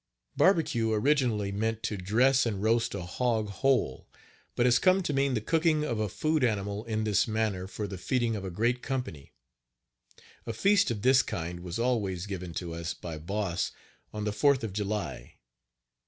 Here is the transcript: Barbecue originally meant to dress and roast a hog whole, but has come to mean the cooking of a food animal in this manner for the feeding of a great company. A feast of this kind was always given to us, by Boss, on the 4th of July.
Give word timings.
Barbecue 0.35 0.91
originally 0.93 1.51
meant 1.51 1.83
to 1.83 1.95
dress 1.95 2.47
and 2.47 2.63
roast 2.63 2.95
a 2.95 3.03
hog 3.03 3.49
whole, 3.49 4.09
but 4.55 4.65
has 4.65 4.79
come 4.79 5.03
to 5.03 5.13
mean 5.13 5.35
the 5.35 5.41
cooking 5.41 5.83
of 5.83 5.99
a 5.99 6.09
food 6.09 6.43
animal 6.43 6.83
in 6.85 7.03
this 7.03 7.27
manner 7.27 7.67
for 7.67 7.85
the 7.87 7.99
feeding 7.99 8.35
of 8.35 8.43
a 8.43 8.49
great 8.49 8.81
company. 8.81 9.31
A 10.47 10.53
feast 10.53 10.89
of 10.89 11.03
this 11.03 11.21
kind 11.21 11.59
was 11.59 11.77
always 11.77 12.25
given 12.25 12.51
to 12.55 12.73
us, 12.73 12.95
by 12.95 13.19
Boss, 13.19 13.73
on 14.11 14.23
the 14.23 14.31
4th 14.31 14.63
of 14.63 14.73
July. 14.73 15.35